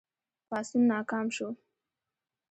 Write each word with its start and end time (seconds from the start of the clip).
پاڅون 0.47 0.81
ناکام 0.91 1.25
شو. 1.35 1.47